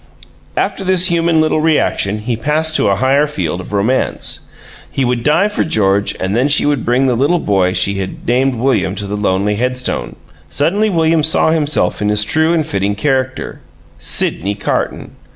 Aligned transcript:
After 0.57 0.83
this 0.83 1.09
human 1.11 1.39
little 1.41 1.61
reaction 1.61 2.17
he 2.21 2.35
passed 2.35 2.75
to 2.75 2.87
a 2.87 2.95
higher 2.95 3.27
field 3.27 3.61
of 3.61 3.71
romance. 3.71 4.49
He 4.89 5.05
would 5.05 5.21
die 5.21 5.47
for 5.47 5.63
George 5.63 6.15
and 6.19 6.35
then 6.35 6.47
she 6.47 6.65
would 6.65 6.83
bring 6.83 7.05
the 7.05 7.13
little 7.15 7.37
boy 7.37 7.73
she 7.73 7.99
had 7.99 8.25
named 8.27 8.55
William 8.55 8.95
to 8.95 9.05
the 9.05 9.15
lonely 9.15 9.57
headstone 9.57 10.15
Suddenly 10.49 10.89
William 10.89 11.21
saw 11.21 11.51
himself 11.51 12.01
in 12.01 12.09
his 12.09 12.23
true 12.23 12.51
and 12.51 12.65
fitting 12.65 12.95
character 12.95 13.59
Sydney 13.99 14.55
Carton! 14.55 15.11